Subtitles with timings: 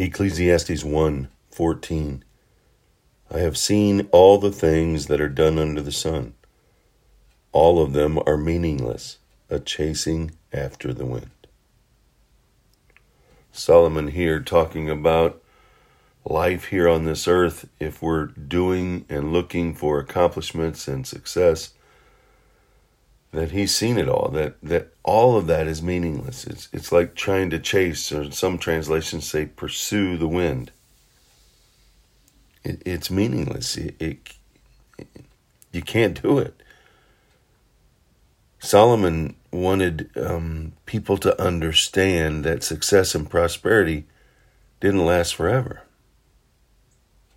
[0.00, 2.24] Ecclesiastes 1 14.
[3.32, 6.34] I have seen all the things that are done under the sun.
[7.50, 9.18] All of them are meaningless,
[9.50, 11.32] a chasing after the wind.
[13.50, 15.42] Solomon here talking about
[16.24, 21.74] life here on this earth, if we're doing and looking for accomplishments and success,
[23.32, 26.46] that he's seen it all, that, that all of that is meaningless.
[26.46, 30.70] It's, it's like trying to chase, or some translations say pursue the wind.
[32.64, 33.76] It, it's meaningless.
[33.76, 34.34] It, it,
[35.72, 36.54] you can't do it.
[38.60, 44.06] Solomon wanted um, people to understand that success and prosperity
[44.80, 45.82] didn't last forever.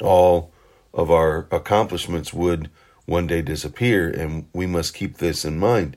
[0.00, 0.50] All
[0.92, 2.70] of our accomplishments would
[3.06, 5.96] one day disappear, and we must keep this in mind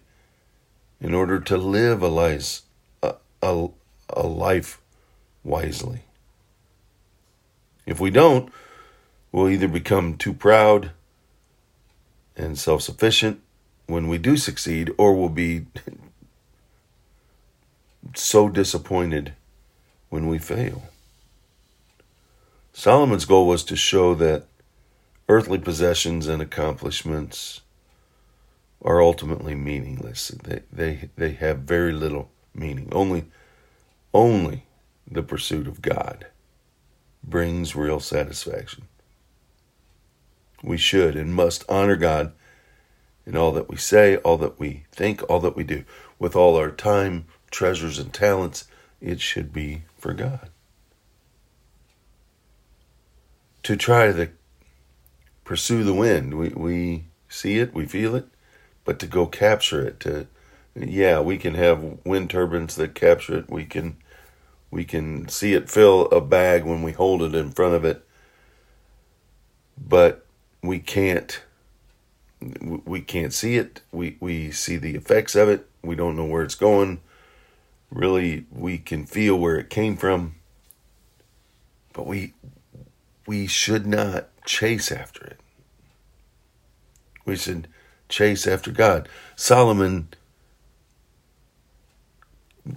[1.00, 2.62] in order to live a life,
[3.02, 3.68] a, a,
[4.10, 4.82] a life
[5.44, 6.02] wisely.
[7.86, 8.52] If we don't,
[9.32, 10.92] we'll either become too proud
[12.36, 13.42] and self sufficient
[13.88, 15.66] when we do succeed, or we'll be
[18.16, 19.34] so disappointed
[20.10, 20.84] when we fail.
[22.74, 24.46] Solomon's goal was to show that
[25.30, 27.62] earthly possessions and accomplishments
[28.82, 30.30] are ultimately meaningless.
[30.30, 32.90] They, they, they have very little meaning.
[32.92, 33.26] Only,
[34.14, 34.66] only
[35.10, 36.28] the pursuit of God
[37.24, 38.88] brings real satisfaction.
[40.64, 42.34] We should and must honor God
[43.26, 45.84] in all that we say, all that we think, all that we do.
[46.18, 48.66] With all our time, treasures, and talents,
[49.02, 50.50] it should be for God.
[53.64, 54.30] To try to
[55.48, 58.28] pursue the wind, we, we see it, we feel it,
[58.84, 60.28] but to go capture it, to
[60.76, 63.50] yeah, we can have wind turbines that capture it.
[63.50, 63.96] We can
[64.70, 68.06] we can see it fill a bag when we hold it in front of it,
[69.78, 70.26] but
[70.62, 71.42] we can't
[72.86, 73.82] we can't see it.
[73.92, 75.66] We we see the effects of it.
[75.82, 77.00] We don't know where it's going.
[77.90, 80.36] Really, we can feel where it came from,
[81.94, 82.34] but we
[83.26, 85.37] we should not chase after it.
[87.28, 87.68] We should
[88.10, 89.08] chase after God.
[89.36, 90.08] Solomon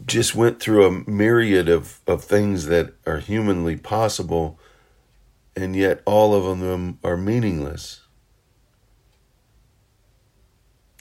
[0.07, 4.59] just went through a myriad of, of things that are humanly possible,
[5.57, 8.01] and yet all of them are meaningless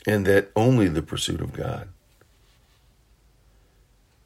[0.09, 1.89] and that only the pursuit of God.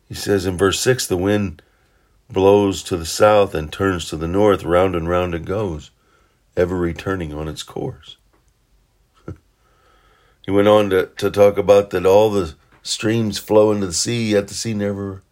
[0.08, 1.62] He says in verse 6 the wind
[2.30, 5.92] blows to the south and turns to the north, round and round it goes,
[6.56, 8.18] ever returning on its course.
[10.46, 14.32] He went on to, to talk about that all the streams flow into the sea,
[14.32, 15.24] yet the sea never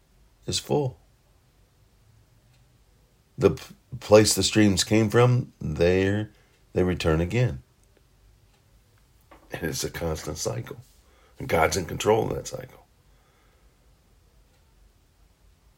[0.45, 0.97] is full.
[3.37, 3.59] The
[3.99, 6.31] place the streams came from, there
[6.73, 7.61] they return again.
[9.51, 10.77] And it's a constant cycle.
[11.37, 12.85] And God's in control of that cycle.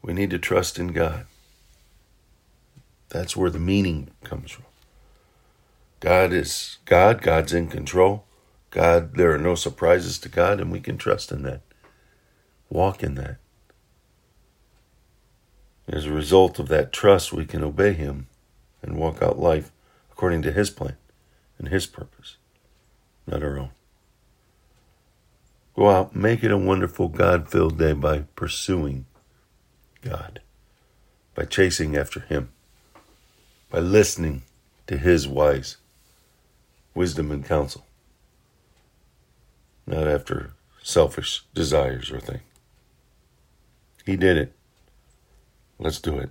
[0.02, 1.26] We need to trust in God.
[3.08, 4.64] That's where the meaning comes from.
[6.00, 8.24] God is God, God's in control.
[8.74, 11.62] God, there are no surprises to God, and we can trust in that.
[12.68, 13.38] Walk in that.
[15.88, 18.26] As a result of that trust, we can obey Him
[18.82, 19.72] and walk out life
[20.12, 20.96] according to His plan
[21.58, 22.36] and His purpose
[23.26, 23.70] not our own.
[25.74, 29.06] Go out, make it a wonderful God filled day by pursuing
[30.02, 30.40] God,
[31.34, 32.50] by chasing after Him,
[33.70, 34.42] by listening
[34.86, 35.78] to His wise
[36.94, 37.84] wisdom and counsel,
[39.86, 40.52] not after
[40.82, 42.42] selfish desires or things.
[44.04, 44.52] He did it.
[45.78, 46.30] Let's do it.